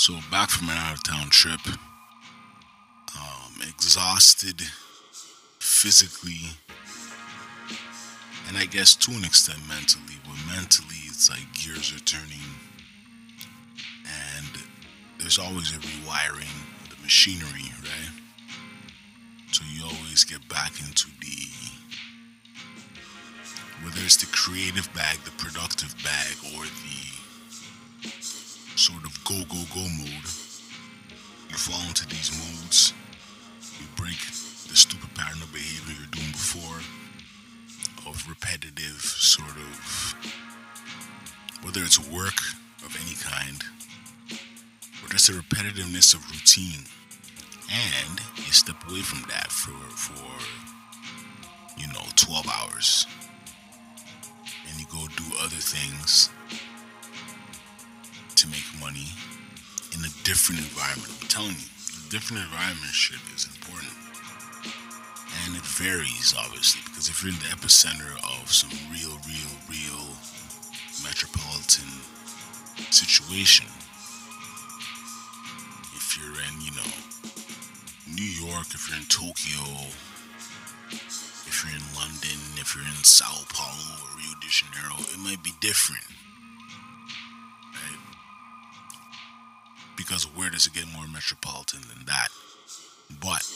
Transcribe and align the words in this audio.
So 0.00 0.14
back 0.30 0.48
from 0.48 0.70
an 0.70 0.78
out 0.78 0.94
of 0.94 1.02
town 1.02 1.28
trip, 1.28 1.60
um, 3.14 3.52
exhausted 3.68 4.62
physically, 5.58 6.56
and 8.48 8.56
I 8.56 8.64
guess 8.64 8.96
to 8.96 9.10
an 9.10 9.24
extent 9.24 9.58
mentally. 9.68 10.16
But 10.24 10.38
mentally, 10.46 11.04
it's 11.04 11.28
like 11.28 11.52
gears 11.52 11.94
are 11.94 12.00
turning, 12.00 12.40
and 14.06 14.48
there's 15.18 15.38
always 15.38 15.70
a 15.76 15.78
rewiring 15.80 16.56
of 16.80 16.96
the 16.96 17.02
machinery, 17.02 17.70
right? 17.82 18.14
So 19.52 19.64
you 19.70 19.84
always 19.84 20.24
get 20.24 20.48
back 20.48 20.80
into 20.80 21.08
the 21.20 21.46
whether 23.84 24.00
it's 24.00 24.16
the 24.16 24.32
creative 24.32 24.90
bag, 24.94 25.18
the 25.24 25.30
productive 25.32 25.94
bag, 26.02 26.36
or 26.56 26.64
the 26.64 27.19
sort 28.80 29.04
of 29.04 29.12
go 29.24 29.36
go 29.52 29.60
go 29.74 29.84
mode. 30.00 30.28
You 31.50 31.56
fall 31.60 31.86
into 31.86 32.08
these 32.08 32.32
modes. 32.32 32.94
You 33.78 33.84
break 33.94 34.16
the 34.68 34.74
stupid 34.74 35.14
pattern 35.14 35.42
of 35.42 35.52
behavior 35.52 35.94
you're 36.00 36.08
doing 36.08 36.32
before 36.32 36.80
of 38.08 38.26
repetitive 38.26 39.02
sort 39.02 39.50
of 39.50 40.14
whether 41.62 41.82
it's 41.82 41.98
work 42.08 42.40
of 42.80 42.96
any 43.04 43.16
kind 43.20 43.62
or 45.04 45.08
just 45.10 45.26
the 45.26 45.34
repetitiveness 45.34 46.14
of 46.14 46.24
routine 46.30 46.80
and 47.68 48.20
you 48.36 48.52
step 48.52 48.76
away 48.88 49.00
from 49.02 49.20
that 49.28 49.52
for 49.52 49.76
for 49.92 50.24
you 51.78 51.86
know 51.88 52.06
12 52.16 52.46
hours 52.48 53.06
and 54.70 54.80
you 54.80 54.86
go 54.90 55.06
do 55.16 55.24
other 55.42 55.60
things 55.60 56.30
money 58.80 59.12
in 59.92 60.00
a 60.04 60.12
different 60.24 60.60
environment. 60.64 61.12
I'm 61.20 61.28
telling 61.28 61.54
you, 61.54 61.68
different 62.08 62.42
environment 62.48 62.90
shit 62.90 63.20
is 63.36 63.46
important. 63.46 63.92
And 65.44 65.56
it 65.56 65.62
varies, 65.62 66.34
obviously, 66.36 66.82
because 66.84 67.08
if 67.08 67.22
you're 67.22 67.32
in 67.32 67.38
the 67.38 67.52
epicenter 67.54 68.16
of 68.24 68.50
some 68.50 68.72
real, 68.90 69.14
real, 69.28 69.52
real 69.68 70.04
metropolitan 71.04 71.86
situation, 72.90 73.66
if 75.94 76.18
you're 76.18 76.40
in, 76.50 76.54
you 76.60 76.72
know, 76.72 76.90
New 78.10 78.30
York, 78.48 78.66
if 78.74 78.88
you're 78.88 78.98
in 78.98 79.06
Tokyo, 79.06 79.62
if 81.46 81.62
you're 81.62 81.76
in 81.76 81.86
London, 81.94 82.38
if 82.58 82.74
you're 82.74 82.84
in 82.84 83.04
Sao 83.04 83.44
Paulo 83.52 84.02
or 84.02 84.18
Rio 84.18 84.34
de 84.40 84.48
Janeiro, 84.48 84.96
it 84.98 85.18
might 85.18 85.42
be 85.44 85.52
different. 85.60 86.02
Because 90.10 90.24
where 90.34 90.50
does 90.50 90.66
it 90.66 90.72
get 90.72 90.86
more 90.92 91.06
metropolitan 91.06 91.82
than 91.82 92.04
that? 92.06 92.30
But 93.22 93.46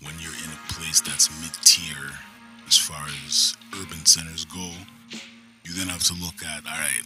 when 0.00 0.14
you're 0.20 0.32
in 0.32 0.48
a 0.48 0.72
place 0.72 1.02
that's 1.02 1.28
mid 1.42 1.52
tier 1.66 2.16
as 2.66 2.78
far 2.78 3.04
as 3.26 3.54
urban 3.78 4.06
centers 4.06 4.46
go, 4.46 4.70
you 5.64 5.74
then 5.74 5.88
have 5.88 6.02
to 6.04 6.14
look 6.14 6.42
at 6.42 6.64
all 6.64 6.80
right, 6.80 7.04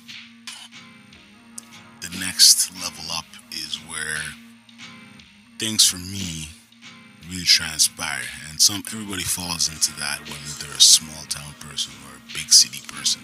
the 2.00 2.16
next 2.20 2.72
level 2.80 3.10
up 3.10 3.24
is 3.50 3.74
where 3.90 4.22
things 5.58 5.84
for 5.84 5.96
me 5.96 6.50
really 7.28 7.42
transpire 7.42 8.22
and 8.48 8.60
some 8.60 8.84
everybody 8.86 9.24
falls 9.24 9.68
into 9.68 9.90
that 9.98 10.20
whether 10.20 10.52
they're 10.60 10.76
a 10.76 10.80
small 10.80 11.24
town 11.24 11.52
person 11.58 11.92
or 12.06 12.18
a 12.18 12.32
big 12.32 12.52
city 12.52 12.86
person 12.86 13.20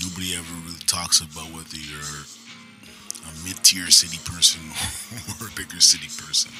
nobody 0.00 0.34
ever 0.34 0.54
really 0.64 0.78
talks 0.86 1.20
about 1.20 1.52
whether 1.52 1.76
you're 1.76 2.24
a 3.24 3.44
mid-tier 3.44 3.90
city 3.90 4.18
person 4.24 4.60
or 5.40 5.48
a 5.48 5.50
bigger 5.56 5.80
city 5.80 6.08
person 6.20 6.50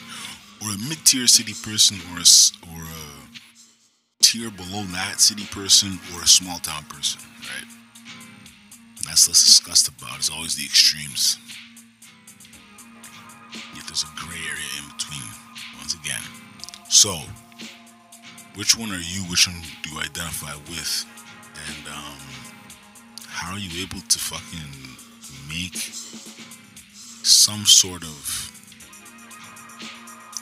or 0.62 0.70
a 0.74 0.78
mid-tier 0.88 1.26
city 1.26 1.54
person 1.54 1.98
or 2.12 2.20
a, 2.20 2.26
or 2.72 2.82
a 2.82 4.22
tier 4.22 4.50
below 4.50 4.82
that 4.92 5.20
city 5.20 5.44
person 5.46 5.98
or 6.14 6.22
a 6.22 6.26
small 6.26 6.58
town 6.58 6.84
person 6.84 7.20
right 7.40 7.68
that's 9.04 9.28
less 9.28 9.44
discussed 9.44 9.88
about 9.88 10.16
it's 10.16 10.30
always 10.30 10.54
the 10.54 10.64
extremes 10.64 11.38
yet 13.74 13.84
there's 13.86 14.04
a 14.04 14.12
gray 14.16 14.40
area 14.48 14.70
in 14.78 14.88
between 14.96 15.42
once 15.82 15.94
again. 15.94 16.22
So, 16.88 17.18
which 18.54 18.78
one 18.78 18.90
are 18.90 19.02
you? 19.02 19.22
Which 19.24 19.48
one 19.48 19.60
do 19.82 19.90
you 19.90 19.98
identify 19.98 20.54
with? 20.70 21.06
And 21.66 21.88
um, 21.88 22.18
how 23.26 23.52
are 23.54 23.58
you 23.58 23.82
able 23.82 24.00
to 24.00 24.18
fucking 24.18 24.96
make 25.48 25.74
some 27.22 27.64
sort 27.64 28.02
of 28.02 28.48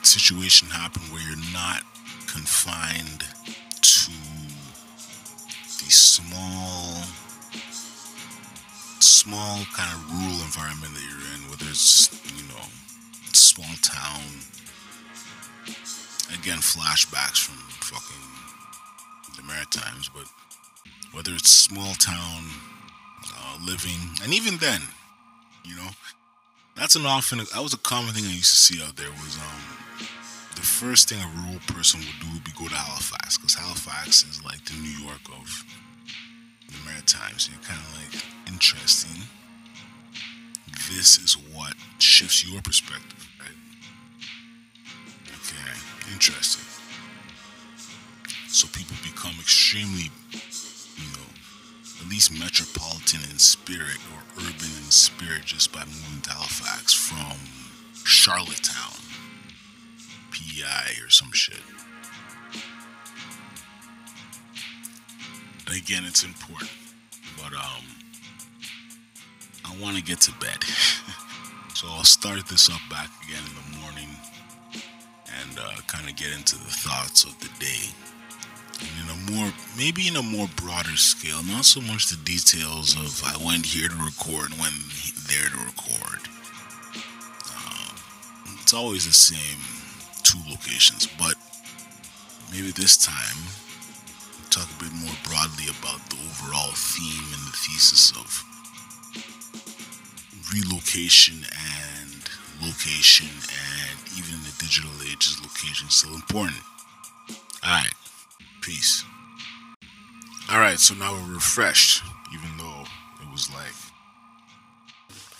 situation 0.03 0.67
happen 0.69 1.01
where 1.13 1.21
you're 1.21 1.53
not 1.53 1.83
confined 2.27 3.21
to 3.81 4.11
the 5.83 5.91
small 5.91 7.03
small 8.99 9.59
kind 9.75 9.93
of 9.93 10.01
rural 10.11 10.41
environment 10.43 10.93
that 10.93 11.03
you're 11.07 11.27
in 11.35 11.49
whether 11.49 11.65
it's 11.69 12.09
you 12.35 12.47
know 12.49 12.65
small 13.33 13.75
town. 13.81 14.21
Again 16.33 16.59
flashbacks 16.59 17.37
from 17.43 17.57
fucking 17.81 19.35
the 19.35 19.43
Maritimes, 19.43 20.09
but 20.09 20.25
whether 21.11 21.33
it's 21.33 21.49
small 21.49 21.93
town 21.95 22.45
uh, 23.37 23.57
living, 23.65 23.99
and 24.23 24.33
even 24.33 24.57
then, 24.57 24.81
you 25.65 25.75
know, 25.75 25.89
that's 26.75 26.95
an 26.95 27.05
often 27.05 27.39
that 27.39 27.61
was 27.61 27.73
a 27.73 27.77
common 27.77 28.13
thing 28.13 28.25
I 28.25 28.33
used 28.33 28.49
to 28.51 28.55
see 28.55 28.81
out 28.83 28.95
there 28.95 29.09
was 29.11 29.37
um 29.37 30.07
the 30.55 30.61
first 30.61 31.09
thing 31.09 31.19
a 31.21 31.27
rural 31.41 31.59
person 31.67 31.99
would 32.01 32.19
do 32.19 32.27
would 32.33 32.43
be 32.43 32.51
go 32.57 32.67
to 32.67 32.75
Halifax 32.75 33.37
because 33.37 33.55
Halifax 33.55 34.23
is 34.23 34.43
like 34.43 34.63
the 34.65 34.75
New 34.75 35.05
York 35.05 35.21
of 35.33 35.65
the 36.67 36.77
Maritimes. 36.85 37.49
You're 37.49 37.61
kind 37.63 37.79
of 37.79 37.89
like 37.97 38.23
interesting. 38.47 39.23
This 40.89 41.17
is 41.17 41.33
what 41.53 41.73
shifts 41.99 42.45
your 42.45 42.61
perspective, 42.61 43.27
right? 43.39 43.57
Okay, 45.29 46.13
interesting. 46.13 46.65
So 48.47 48.67
people 48.67 48.97
become 49.03 49.35
extremely, 49.39 50.11
least 52.11 52.37
metropolitan 52.37 53.21
in 53.31 53.39
spirit 53.39 53.97
or 54.11 54.19
urban 54.43 54.67
in 54.83 54.91
spirit 54.91 55.45
just 55.45 55.71
by 55.71 55.79
moving 55.79 56.19
to 56.21 56.29
Halifax 56.29 56.93
from 56.93 57.37
Charlottetown, 58.03 58.99
PEI 60.29 61.01
or 61.01 61.09
some 61.09 61.31
shit. 61.31 61.61
Again, 65.67 66.03
it's 66.05 66.25
important, 66.25 66.69
but 67.37 67.53
um, 67.53 67.85
I 69.63 69.81
want 69.81 69.95
to 69.95 70.03
get 70.03 70.19
to 70.21 70.33
bed, 70.33 70.61
so 71.73 71.87
I'll 71.91 72.03
start 72.03 72.45
this 72.47 72.69
up 72.69 72.81
back 72.89 73.09
again 73.23 73.41
in 73.47 73.71
the 73.71 73.77
morning 73.79 74.09
and 75.39 75.57
uh, 75.57 75.79
kind 75.87 76.09
of 76.09 76.17
get 76.17 76.35
into 76.35 76.57
the 76.57 76.71
thoughts 76.71 77.23
of 77.23 77.39
the 77.39 77.47
day. 77.57 77.87
In 78.81 79.09
a 79.09 79.31
more, 79.31 79.53
maybe 79.77 80.07
in 80.07 80.15
a 80.15 80.23
more 80.23 80.47
broader 80.55 80.97
scale, 80.97 81.43
not 81.43 81.65
so 81.65 81.81
much 81.81 82.07
the 82.07 82.17
details 82.17 82.95
of 82.95 83.21
I 83.23 83.37
went 83.43 83.65
here 83.65 83.87
to 83.87 83.95
record 83.95 84.51
and 84.51 84.59
went 84.59 84.75
there 85.27 85.49
to 85.49 85.57
record. 85.57 86.27
Um, 87.53 87.95
it's 88.61 88.73
always 88.73 89.05
the 89.05 89.13
same 89.13 89.59
two 90.23 90.39
locations, 90.49 91.07
but 91.17 91.35
maybe 92.51 92.71
this 92.71 92.97
time 92.97 93.37
we'll 94.37 94.49
talk 94.49 94.69
a 94.69 94.83
bit 94.83 94.93
more 94.93 95.15
broadly 95.23 95.65
about 95.69 96.01
the 96.09 96.17
overall 96.27 96.73
theme 96.73 97.27
and 97.33 97.43
the 97.47 97.57
thesis 97.57 98.11
of 98.11 98.43
relocation 100.53 101.45
and 101.45 102.29
location 102.61 103.27
and 103.27 103.97
even 104.17 104.35
in 104.35 104.43
the 104.43 104.55
digital 104.59 104.91
age 105.09 105.27
is 105.27 105.39
location 105.41 105.89
still 105.89 106.13
important. 106.13 106.59
Alright, 107.63 107.93
peace. 108.61 109.03
Alright, 110.51 110.79
so 110.79 110.93
now 110.95 111.13
we're 111.13 111.35
refreshed, 111.35 112.03
even 112.33 112.49
though 112.57 112.83
it 113.21 113.31
was 113.31 113.49
like 113.53 113.73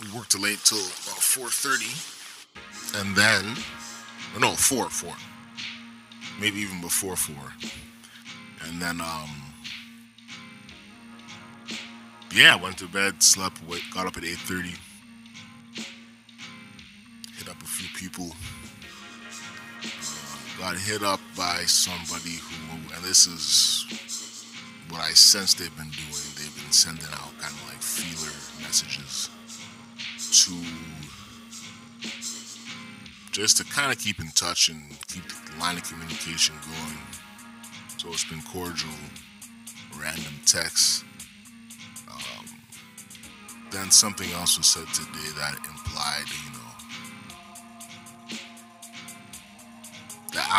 we 0.02 0.10
worked 0.18 0.40
late 0.40 0.60
till 0.64 0.80
about 0.80 1.22
4.30 1.22 3.00
and 3.00 3.16
then 3.16 3.56
no 4.40 4.54
4 4.54 4.90
4 4.90 5.14
maybe 6.40 6.60
even 6.60 6.82
before 6.82 7.16
4 7.16 7.36
and 8.66 8.82
then 8.82 9.00
um 9.00 9.30
yeah 12.34 12.56
went 12.56 12.78
to 12.80 12.88
bed 12.88 13.22
slept 13.22 13.62
got 13.94 14.08
up 14.08 14.18
at 14.18 14.24
8.30 14.24 14.78
hit 17.38 17.50
up 17.50 17.62
a 17.62 17.66
few 17.66 17.90
people 17.96 18.32
got 20.62 20.78
hit 20.78 21.02
up 21.02 21.20
by 21.36 21.58
somebody 21.66 22.38
who 22.38 22.96
and 22.96 23.04
this 23.04 23.26
is 23.26 24.46
what 24.90 25.02
i 25.02 25.10
sense 25.10 25.54
they've 25.56 25.76
been 25.76 25.90
doing 25.90 26.30
they've 26.38 26.56
been 26.62 26.72
sending 26.72 27.06
out 27.06 27.34
kind 27.40 27.54
of 27.54 27.68
like 27.68 27.82
feeler 27.82 28.32
messages 28.62 29.30
to 30.32 30.54
just 33.32 33.58
to 33.58 33.64
kind 33.64 33.92
of 33.92 33.98
keep 33.98 34.20
in 34.20 34.28
touch 34.36 34.70
and 34.70 34.82
keep 35.08 35.24
the 35.28 35.60
line 35.60 35.78
of 35.78 35.84
communication 35.84 36.56
going. 36.66 36.98
So 37.98 38.10
it's 38.10 38.26
been 38.26 38.42
cordial, 38.42 38.90
random 39.98 40.34
texts. 40.46 41.04
Um, 42.10 42.46
then 43.72 43.90
something 43.90 44.30
else 44.34 44.58
was 44.58 44.68
said 44.68 44.88
today 44.94 45.30
that 45.38 45.56
implied, 45.66 46.26
you 46.46 46.51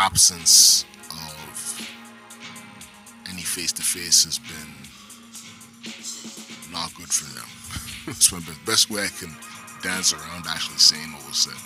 absence 0.02 0.84
of 1.10 1.88
any 3.30 3.42
face 3.42 3.70
to 3.70 3.82
face 3.82 4.24
has 4.24 4.36
been 4.36 4.72
not 6.72 6.92
good 6.96 7.06
for 7.06 7.32
them. 7.38 7.46
it's 8.08 8.30
the 8.30 8.56
best 8.66 8.90
way 8.90 9.04
I 9.04 9.06
can 9.06 9.30
dance 9.80 10.12
around 10.12 10.46
actually 10.48 10.78
saying 10.78 11.12
what 11.12 11.24
was 11.28 11.36
said. 11.36 11.60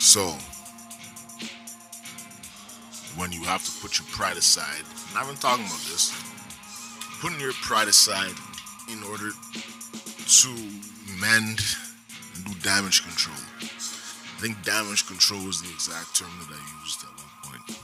So, 0.00 0.32
when 3.20 3.30
you 3.30 3.42
have 3.42 3.62
to 3.62 3.72
put 3.82 3.98
your 3.98 4.08
pride 4.08 4.38
aside, 4.38 4.84
and 5.10 5.18
I've 5.18 5.26
been 5.26 5.36
talking 5.36 5.66
about 5.66 5.84
this, 5.92 6.16
putting 7.20 7.40
your 7.40 7.52
pride 7.60 7.88
aside 7.88 8.32
in 8.90 9.02
order 9.02 9.32
to 9.32 10.48
mend 11.20 11.60
and 12.36 12.44
do 12.46 12.54
damage 12.62 13.02
control. 13.02 13.36
Think 14.44 14.62
damage 14.62 15.06
control 15.06 15.48
is 15.48 15.62
the 15.62 15.70
exact 15.70 16.16
term 16.16 16.28
that 16.38 16.54
I 16.54 16.82
used 16.82 17.02
at 17.02 17.08
one 17.08 17.30
point. 17.44 17.80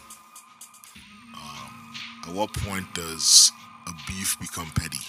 Um, 1.35 2.29
at 2.29 2.35
what 2.35 2.53
point 2.53 2.85
does 2.93 3.51
a 3.87 3.93
beef 4.07 4.39
become 4.39 4.71
petty? 4.75 5.01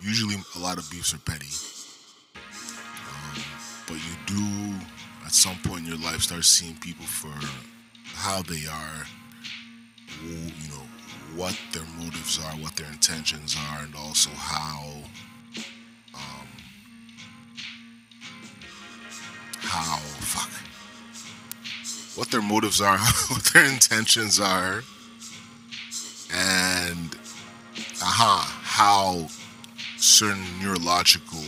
Usually, 0.00 0.34
a 0.56 0.58
lot 0.58 0.78
of 0.78 0.90
beefs 0.90 1.14
are 1.14 1.18
petty, 1.18 1.46
um, 2.34 3.42
but 3.86 3.94
you 3.94 4.16
do 4.26 4.74
at 5.24 5.30
some 5.30 5.54
point 5.62 5.84
in 5.84 5.86
your 5.86 5.98
life 5.98 6.22
start 6.22 6.42
seeing 6.42 6.74
people 6.78 7.06
for 7.06 7.30
how 8.06 8.42
they 8.42 8.66
are, 8.66 9.06
you 10.24 10.68
know, 10.68 10.82
what 11.36 11.56
their 11.72 11.86
motives 11.96 12.40
are, 12.44 12.56
what 12.56 12.74
their 12.74 12.90
intentions 12.90 13.54
are, 13.70 13.84
and 13.84 13.94
also 13.94 14.30
how 14.30 14.82
what 22.16 22.30
their 22.30 22.42
motives 22.42 22.80
are, 22.80 22.98
what 23.28 23.44
their 23.52 23.64
intentions 23.64 24.40
are, 24.40 24.82
and 26.32 27.16
aha, 28.02 28.60
how 28.62 29.28
certain 29.96 30.44
neurological 30.62 31.44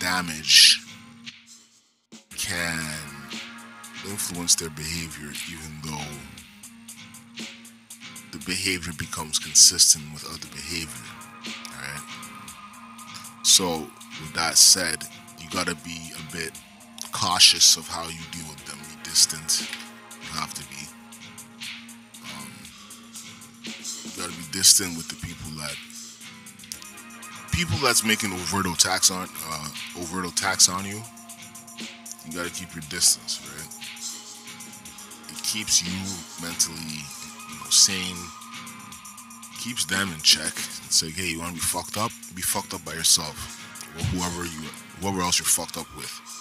damage 0.00 0.80
can 2.36 2.94
influence 4.08 4.54
their 4.54 4.70
behavior 4.70 5.30
even 5.50 5.72
though 5.84 6.18
the 8.32 8.38
behavior 8.44 8.92
becomes 8.96 9.38
consistent 9.38 10.04
with 10.12 10.24
other 10.24 10.46
behavior. 10.54 11.04
Alright? 11.74 12.02
So, 13.42 13.90
with 14.20 14.32
that 14.34 14.56
said, 14.56 15.02
you 15.40 15.48
gotta 15.50 15.74
be 15.76 16.12
a 16.14 16.32
bit 16.32 16.52
cautious 17.12 17.76
of 17.76 17.88
how 17.88 18.04
you 18.08 18.20
deal 18.30 18.48
with 18.48 18.64
them. 18.66 18.78
You 19.18 20.28
have 20.38 20.54
to 20.54 20.62
be. 20.68 20.86
Um, 22.22 22.52
you 23.64 24.10
gotta 24.16 24.30
be 24.30 24.46
distant 24.52 24.96
with 24.96 25.08
the 25.08 25.16
people 25.26 25.50
that 25.58 25.74
people 27.50 27.76
that's 27.78 28.04
making 28.04 28.32
overt 28.32 28.66
attacks 28.66 29.10
on 29.10 29.28
uh, 29.48 29.68
overt 29.98 30.24
attacks 30.24 30.68
on 30.68 30.84
you 30.84 31.02
you 32.28 32.36
gotta 32.36 32.50
keep 32.50 32.74
your 32.74 32.84
distance, 32.90 33.40
right? 33.56 33.72
It 35.32 35.42
keeps 35.42 35.82
you 35.82 35.98
mentally, 36.40 37.02
you 37.48 37.54
know, 37.58 37.70
sane. 37.70 38.16
Keeps 39.58 39.86
them 39.86 40.12
in 40.12 40.20
check. 40.20 40.52
It's 40.86 41.02
like, 41.02 41.14
hey, 41.14 41.28
you 41.28 41.40
wanna 41.40 41.54
be 41.54 41.58
fucked 41.58 41.96
up? 41.96 42.12
Be 42.34 42.42
fucked 42.42 42.74
up 42.74 42.84
by 42.84 42.92
yourself, 42.92 43.34
or 43.96 44.04
whoever 44.14 44.44
you, 44.44 44.68
whoever 45.00 45.22
else 45.22 45.38
you're 45.38 45.46
fucked 45.46 45.76
up 45.76 45.86
with. 45.96 46.37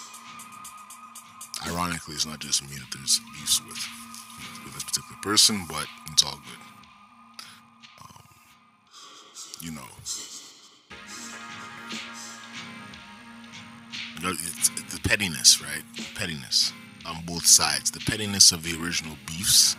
Ironically, 1.70 2.16
it's 2.16 2.26
not 2.26 2.40
just 2.40 2.64
me 2.64 2.76
that 2.78 2.88
there's 2.94 3.20
beefs 3.34 3.62
with 3.66 3.88
with 4.66 4.82
a 4.82 4.86
particular 4.86 5.22
person, 5.22 5.66
but 5.68 5.86
it's 6.12 6.24
all 6.24 6.40
good. 6.46 6.62
Um, 8.02 8.24
you 9.62 9.72
know, 9.72 9.88
it's 14.32 14.70
the 14.94 15.00
pettiness, 15.08 15.62
right? 15.62 15.84
The 15.96 16.06
pettiness 16.16 16.74
on 17.06 17.24
both 17.26 17.46
sides. 17.46 17.92
The 17.92 18.00
pettiness 18.00 18.52
of 18.52 18.64
the 18.64 18.82
original 18.82 19.16
beefs, 19.26 19.76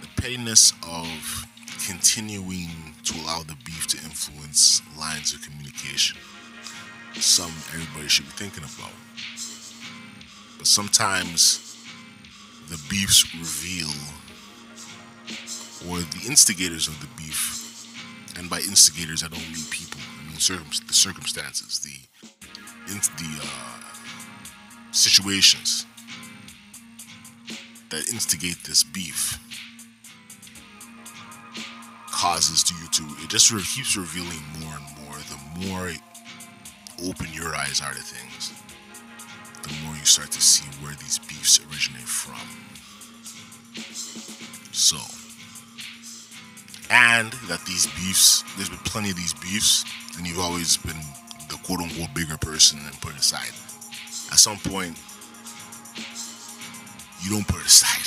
the 0.00 0.08
pettiness 0.20 0.72
of 0.88 1.46
continuing 1.86 2.68
to 3.04 3.14
allow 3.20 3.42
the 3.42 3.56
beef 3.64 3.86
to 3.88 3.96
influence 3.98 4.82
lines 4.98 5.32
of 5.34 5.42
communication. 5.42 6.18
Some 7.14 7.52
everybody 7.72 8.08
should 8.08 8.26
be 8.26 8.32
thinking 8.32 8.64
about. 8.64 8.92
But 10.58 10.66
sometimes 10.66 11.76
the 12.68 12.80
beefs 12.88 13.34
reveal, 13.34 13.90
or 15.88 15.98
the 15.98 16.24
instigators 16.26 16.88
of 16.88 17.00
the 17.00 17.08
beef, 17.16 17.62
and 18.38 18.48
by 18.48 18.58
instigators 18.58 19.22
I 19.22 19.28
don't 19.28 19.46
mean 19.52 19.64
people, 19.70 20.00
I 20.20 20.28
mean 20.28 20.38
circum- 20.38 20.86
the 20.86 20.94
circumstances, 20.94 21.80
the 21.80 22.30
into 22.90 23.10
the 23.16 23.40
uh, 23.42 23.84
situations 24.92 25.86
that 27.90 28.08
instigate 28.12 28.62
this 28.64 28.82
beef 28.84 29.38
causes 32.10 32.70
you 32.70 32.88
to 32.88 33.02
it 33.22 33.28
just 33.28 33.50
re- 33.50 33.62
keeps 33.62 33.96
revealing 33.96 34.42
more 34.60 34.74
and 34.74 35.04
more 35.04 35.16
the 35.28 35.68
more 35.68 35.90
open 37.08 37.26
your 37.32 37.54
eyes 37.54 37.80
are 37.80 37.92
to 37.92 38.00
things 38.00 38.53
you 40.04 40.06
start 40.06 40.30
to 40.30 40.40
see 40.40 40.68
where 40.84 40.94
these 40.96 41.18
beefs 41.18 41.60
originate 41.70 42.08
from 42.08 42.46
so 44.72 44.98
and 46.90 47.32
that 47.48 47.64
these 47.64 47.86
beefs 47.96 48.44
there's 48.56 48.68
been 48.68 48.78
plenty 48.84 49.10
of 49.10 49.16
these 49.16 49.32
beefs 49.32 49.84
and 50.16 50.26
you've 50.26 50.38
always 50.38 50.76
been 50.76 51.00
the 51.48 51.56
quote 51.64 51.80
unquote 51.80 52.12
bigger 52.14 52.36
person 52.36 52.78
and 52.84 53.00
put 53.00 53.16
aside. 53.16 53.52
At 54.32 54.38
some 54.38 54.58
point, 54.58 54.98
you 57.22 57.30
don't 57.30 57.46
put 57.46 57.64
aside. 57.64 58.02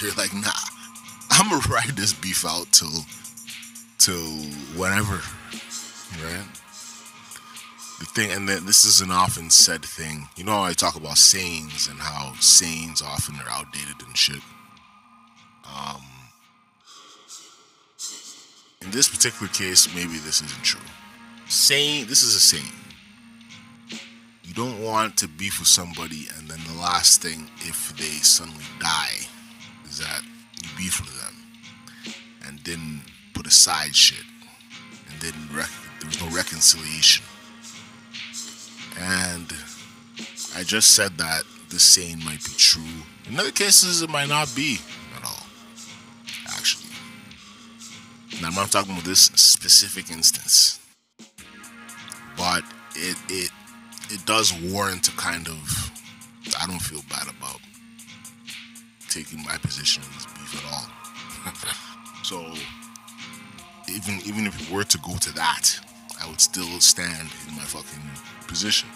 You're 0.02 0.14
like, 0.14 0.32
nah, 0.34 0.50
I'm 1.30 1.50
gonna 1.50 1.62
ride 1.72 1.96
this 1.96 2.12
beef 2.12 2.44
out 2.44 2.66
till 2.72 3.04
till 3.98 4.26
whatever, 4.78 5.20
right? 6.24 6.46
The 7.98 8.04
thing, 8.04 8.30
and 8.30 8.48
then 8.48 8.66
this 8.66 8.84
is 8.84 9.00
an 9.00 9.10
often 9.10 9.48
said 9.50 9.84
thing. 9.84 10.28
You 10.36 10.44
know, 10.44 10.62
I 10.62 10.74
talk 10.74 10.96
about 10.96 11.16
sayings 11.16 11.88
and 11.88 11.98
how 11.98 12.34
sayings 12.40 13.00
often 13.00 13.36
are 13.36 13.48
outdated 13.48 14.06
and 14.06 14.16
shit. 14.16 14.42
Um, 15.64 16.02
in 18.82 18.90
this 18.90 19.08
particular 19.08 19.50
case, 19.52 19.92
maybe 19.94 20.18
this 20.18 20.42
isn't 20.42 20.62
true 20.62 20.80
saying 21.48 22.06
this 22.06 22.22
is 22.22 22.34
a 22.34 22.40
saying. 22.40 22.72
You 24.42 24.54
don't 24.54 24.82
want 24.82 25.16
to 25.18 25.28
beef 25.28 25.58
with 25.58 25.68
somebody 25.68 26.26
and 26.36 26.48
then 26.48 26.60
the 26.66 26.80
last 26.80 27.22
thing 27.22 27.50
if 27.60 27.96
they 27.96 28.04
suddenly 28.22 28.64
die 28.80 29.26
is 29.84 29.98
that 29.98 30.22
you 30.62 30.68
beef 30.76 31.00
with 31.00 31.14
them 31.20 31.34
and 32.46 32.62
didn't 32.62 33.02
put 33.34 33.46
aside 33.46 33.94
shit 33.94 34.24
and 35.10 35.20
didn't 35.20 35.54
rec- 35.54 35.70
there 36.00 36.08
was 36.08 36.20
no 36.20 36.28
reconciliation. 36.34 37.24
And 38.98 39.52
I 40.54 40.62
just 40.62 40.92
said 40.92 41.18
that 41.18 41.44
the 41.68 41.78
saying 41.78 42.24
might 42.24 42.44
be 42.44 42.52
true. 42.56 42.82
In 43.28 43.38
other 43.38 43.50
cases, 43.50 44.02
it 44.02 44.10
might 44.10 44.28
not 44.28 44.52
be 44.54 44.78
at 45.16 45.24
all. 45.24 45.46
Actually, 46.48 46.90
now 48.40 48.48
I'm 48.48 48.54
not 48.54 48.70
talking 48.70 48.92
about 48.92 49.04
this 49.04 49.20
specific 49.20 50.10
instance 50.10 50.80
but 52.36 52.62
it 52.94 53.16
it 53.28 53.50
it 54.10 54.24
does 54.26 54.52
warrant 54.52 55.08
a 55.08 55.12
kind 55.12 55.48
of 55.48 55.90
I 56.62 56.66
don't 56.66 56.80
feel 56.80 57.02
bad 57.08 57.26
about 57.28 57.60
taking 59.08 59.42
my 59.42 59.56
position 59.58 60.02
in 60.02 60.10
this 60.12 60.26
beef 60.26 60.64
at 60.64 60.72
all. 60.72 60.86
so 62.22 62.54
even 63.92 64.20
even 64.24 64.46
if 64.46 64.60
it 64.60 64.74
were 64.74 64.84
to 64.84 64.98
go 64.98 65.16
to 65.16 65.32
that, 65.34 65.80
I 66.22 66.28
would 66.28 66.40
still 66.40 66.80
stand 66.80 67.30
in 67.48 67.56
my 67.56 67.62
fucking 67.62 68.02
position. 68.46 68.88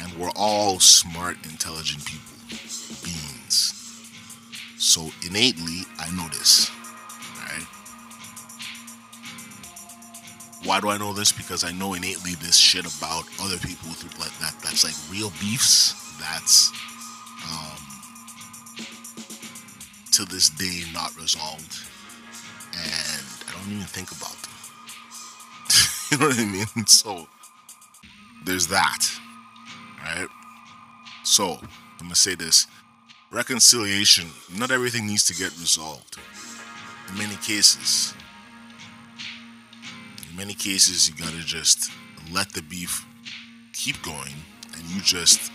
And 0.00 0.12
we're 0.14 0.32
all 0.34 0.80
smart, 0.80 1.36
intelligent 1.44 2.04
people, 2.04 2.34
beings. 3.04 3.80
So 4.78 5.10
innately, 5.22 5.82
I 5.98 6.10
know 6.10 6.28
this. 6.28 6.70
Why 10.64 10.80
do 10.80 10.88
I 10.88 10.96
know 10.96 11.12
this? 11.12 11.30
Because 11.30 11.62
I 11.62 11.72
know 11.72 11.92
innately 11.92 12.36
this 12.36 12.56
shit 12.56 12.86
about 12.86 13.24
other 13.38 13.58
people 13.58 13.90
like 14.18 14.32
that 14.38 14.54
that's 14.62 14.82
like 14.82 14.94
real 15.12 15.30
beefs 15.38 15.92
that's 16.18 16.72
um, 17.52 17.76
to 20.12 20.24
this 20.24 20.48
day 20.48 20.84
not 20.94 21.14
resolved, 21.18 21.86
and 22.72 23.26
I 23.46 23.52
don't 23.60 23.72
even 23.74 23.84
think 23.84 24.10
about. 24.10 24.43
You 26.14 26.20
know 26.20 26.28
what 26.28 26.38
I 26.38 26.44
mean? 26.44 26.66
So 26.86 27.26
there's 28.44 28.68
that, 28.68 29.10
right? 30.00 30.28
So 31.24 31.58
I'm 31.60 31.68
gonna 32.06 32.14
say 32.14 32.36
this: 32.36 32.68
reconciliation. 33.32 34.28
Not 34.56 34.70
everything 34.70 35.06
needs 35.06 35.24
to 35.26 35.34
get 35.34 35.50
resolved. 35.58 36.18
In 37.10 37.18
many 37.18 37.34
cases, 37.36 38.14
in 40.30 40.36
many 40.36 40.54
cases, 40.54 41.08
you 41.08 41.16
gotta 41.16 41.44
just 41.44 41.90
let 42.32 42.52
the 42.52 42.62
beef 42.62 43.04
keep 43.72 44.00
going, 44.02 44.34
and 44.76 44.82
you 44.90 45.00
just 45.00 45.50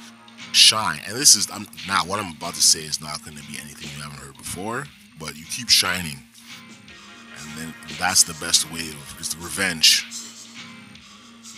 shine. 0.51 0.99
And 1.07 1.15
this 1.15 1.35
is 1.35 1.49
I'm 1.51 1.67
now 1.87 1.99
what 2.05 2.19
I'm 2.19 2.33
about 2.33 2.55
to 2.55 2.61
say 2.61 2.81
is 2.81 2.99
not 2.99 3.23
to 3.23 3.31
be 3.31 3.57
anything 3.61 3.89
you 3.95 4.03
haven't 4.03 4.19
heard 4.19 4.35
before, 4.37 4.87
but 5.17 5.37
you 5.37 5.45
keep 5.45 5.69
shining, 5.69 6.19
and 7.39 7.57
then 7.57 7.73
that's 7.97 8.23
the 8.23 8.33
best 8.45 8.69
way 8.73 8.89
of 8.89 9.17
is 9.21 9.29
the 9.29 9.41
revenge. 9.41 10.08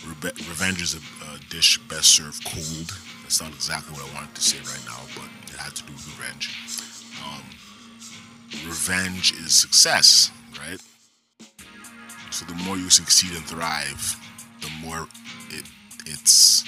Rebe- 0.04 0.36
revenge 0.48 0.82
is 0.82 0.94
a, 0.94 0.98
a 0.98 1.38
dish 1.50 1.78
best 1.88 2.14
served 2.16 2.44
cold. 2.44 2.98
That's 3.22 3.40
not 3.40 3.50
exactly 3.52 3.94
what 3.94 4.10
I 4.10 4.14
wanted 4.14 4.34
to 4.34 4.40
say 4.42 4.58
right 4.58 4.84
now, 4.86 5.00
but 5.14 5.28
it 5.52 5.58
had 5.58 5.74
to 5.76 5.82
do 5.84 5.92
with 5.92 6.18
revenge. 6.18 6.50
Um, 7.24 7.42
revenge 8.66 9.32
is 9.32 9.54
success, 9.54 10.30
right? 10.58 10.80
So 12.30 12.44
the 12.46 12.54
more 12.64 12.76
you 12.76 12.90
succeed 12.90 13.32
and 13.36 13.44
thrive, 13.44 14.16
the 14.60 14.70
more 14.84 15.06
it 15.50 15.64
it's 16.06 16.64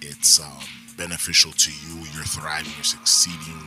it's 0.00 0.40
um, 0.40 0.64
beneficial 0.96 1.52
to 1.52 1.70
you. 1.70 1.96
You're 2.14 2.24
thriving, 2.24 2.72
you're 2.74 2.84
succeeding 2.84 3.62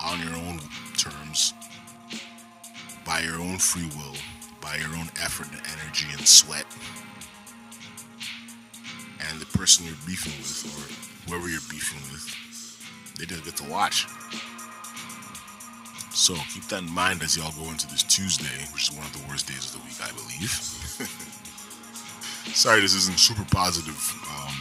on 0.00 0.20
your 0.20 0.36
own 0.36 0.60
terms, 0.96 1.54
by 3.04 3.20
your 3.20 3.40
own 3.40 3.58
free 3.58 3.88
will, 3.96 4.16
by 4.64 4.76
your 4.76 4.96
own 4.96 5.10
effort 5.20 5.46
and 5.52 5.60
energy 5.76 6.06
and 6.16 6.26
sweat. 6.26 6.64
And 9.28 9.38
the 9.38 9.44
person 9.58 9.84
you're 9.84 9.94
beefing 10.06 10.32
with, 10.40 10.64
or 10.64 10.80
whoever 11.28 11.50
you're 11.50 11.60
beefing 11.68 12.00
with, 12.10 12.24
they 13.18 13.26
just 13.26 13.44
get 13.44 13.56
to 13.56 13.64
watch. 13.70 14.06
So 16.16 16.34
keep 16.52 16.64
that 16.68 16.82
in 16.82 16.90
mind 16.90 17.22
as 17.22 17.36
y'all 17.36 17.52
go 17.62 17.70
into 17.70 17.86
this 17.88 18.02
Tuesday, 18.02 18.64
which 18.72 18.88
is 18.88 18.96
one 18.96 19.04
of 19.04 19.12
the 19.12 19.20
worst 19.28 19.46
days 19.46 19.66
of 19.66 19.72
the 19.80 19.84
week, 19.84 20.00
I 20.00 20.10
believe. 20.16 20.48
Sorry, 22.56 22.80
this 22.80 22.94
isn't 22.94 23.18
super 23.18 23.44
positive 23.50 24.00
um, 24.30 24.54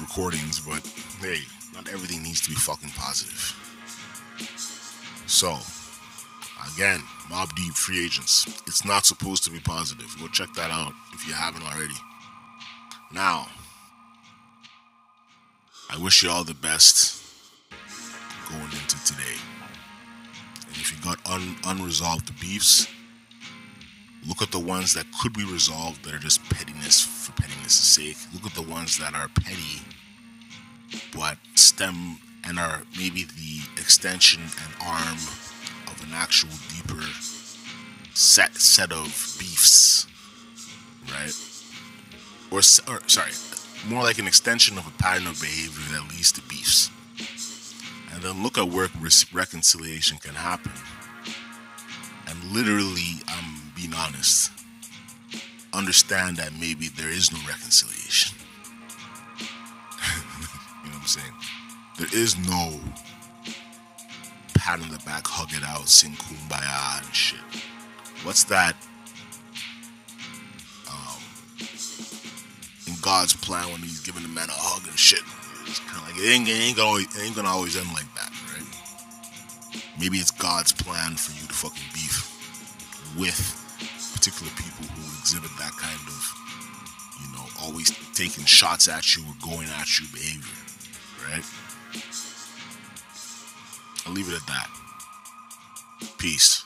recordings, 0.00 0.60
but 0.60 0.86
hey, 1.20 1.40
not 1.72 1.88
everything 1.88 2.22
needs 2.22 2.42
to 2.42 2.50
be 2.50 2.56
fucking 2.56 2.90
positive. 2.90 3.56
So, 5.26 5.58
again, 6.72 7.00
Mobb 7.28 7.54
Deep 7.54 7.74
Free 7.74 8.04
Agents. 8.04 8.46
It's 8.66 8.84
not 8.84 9.06
supposed 9.06 9.44
to 9.44 9.50
be 9.50 9.60
positive. 9.60 10.14
Go 10.20 10.28
check 10.28 10.52
that 10.54 10.70
out 10.70 10.92
if 11.12 11.26
you 11.26 11.34
haven't 11.34 11.62
already. 11.62 11.94
Now, 13.12 13.46
I 15.90 15.98
wish 16.02 16.22
you 16.22 16.30
all 16.30 16.44
the 16.44 16.54
best 16.54 17.22
going 18.48 18.62
into 18.62 19.04
today. 19.04 19.36
And 20.66 20.76
if 20.76 20.92
you 20.92 21.02
got 21.02 21.24
un- 21.30 21.56
unresolved 21.64 22.38
beefs, 22.40 22.86
look 24.26 24.42
at 24.42 24.50
the 24.50 24.58
ones 24.58 24.94
that 24.94 25.06
could 25.22 25.32
be 25.32 25.44
resolved 25.44 26.04
that 26.04 26.14
are 26.14 26.18
just 26.18 26.42
pettiness 26.50 27.00
for 27.00 27.32
pettiness' 27.32 27.74
sake. 27.74 28.16
Look 28.32 28.46
at 28.46 28.54
the 28.54 28.68
ones 28.68 28.98
that 28.98 29.14
are 29.14 29.28
petty 29.28 29.82
but 31.16 31.38
stem 31.54 32.18
and 32.44 32.58
are 32.58 32.82
maybe 32.96 33.24
the 33.24 33.60
extension 33.80 34.42
and 34.42 34.74
arm 34.84 35.16
an 36.06 36.12
actual 36.12 36.50
deeper 36.68 37.02
set 38.14 38.54
set 38.56 38.92
of 38.92 39.36
beefs, 39.38 40.06
right? 41.10 41.34
Or, 42.50 42.58
or 42.58 43.00
sorry, 43.08 43.32
more 43.88 44.02
like 44.02 44.18
an 44.18 44.26
extension 44.26 44.78
of 44.78 44.86
a 44.86 44.90
pattern 45.02 45.26
of 45.26 45.40
behavior 45.40 45.82
that 45.92 46.08
leads 46.10 46.32
to 46.32 46.42
beefs. 46.42 46.90
And 48.12 48.22
then 48.22 48.42
look 48.42 48.58
at 48.58 48.68
where 48.68 48.88
reconciliation 49.32 50.18
can 50.18 50.34
happen. 50.34 50.72
And 52.28 52.52
literally, 52.52 53.22
I'm 53.26 53.72
being 53.74 53.92
honest, 53.94 54.50
understand 55.72 56.36
that 56.36 56.52
maybe 56.58 56.88
there 56.88 57.10
is 57.10 57.32
no 57.32 57.38
reconciliation. 57.48 58.36
you 60.84 60.90
know 60.90 60.96
what 60.96 61.00
I'm 61.00 61.06
saying? 61.06 61.32
There 61.98 62.08
is 62.12 62.38
no 62.38 62.80
pat 64.64 64.80
on 64.80 64.88
the 64.88 64.98
back, 65.04 65.26
hug 65.26 65.52
it 65.52 65.62
out, 65.62 65.86
sing 65.86 66.12
kumbaya 66.12 67.04
and 67.04 67.14
shit. 67.14 67.44
What's 68.24 68.44
that? 68.44 68.72
Um, 70.88 71.20
in 72.88 72.94
God's 73.02 73.36
plan 73.36 73.68
when 73.68 73.82
He's 73.84 74.00
giving 74.00 74.22
the 74.22 74.32
man 74.32 74.48
a 74.48 74.56
hug 74.56 74.88
and 74.88 74.98
shit. 74.98 75.20
It's 75.68 75.80
kind 75.84 76.00
of 76.00 76.08
like 76.08 76.16
it 76.16 76.32
ain't, 76.32 76.48
it 76.48 76.56
ain't 76.56 76.76
gonna 76.78 76.88
always, 76.88 77.12
it 77.12 77.20
ain't 77.20 77.36
gonna 77.36 77.52
always 77.52 77.76
end 77.76 77.92
like 77.92 78.08
that, 78.16 78.32
right? 78.56 79.84
Maybe 80.00 80.16
it's 80.16 80.30
God's 80.32 80.72
plan 80.72 81.16
for 81.20 81.36
you 81.36 81.44
to 81.46 81.52
fucking 81.52 81.92
beef 81.92 82.24
with 83.20 83.36
particular 84.16 84.48
people 84.56 84.88
who 84.96 85.04
exhibit 85.20 85.52
that 85.60 85.76
kind 85.76 86.08
of, 86.08 86.20
you 87.20 87.28
know, 87.36 87.44
always 87.60 87.92
taking 88.16 88.48
shots 88.48 88.88
at 88.88 89.14
you 89.14 89.28
or 89.28 89.36
going 89.44 89.68
at 89.76 90.00
you 90.00 90.08
behavior, 90.08 90.56
right? 91.28 91.44
I'll 94.06 94.12
leave 94.12 94.28
it 94.28 94.34
at 94.34 94.46
that. 94.46 94.68
Peace. 96.18 96.63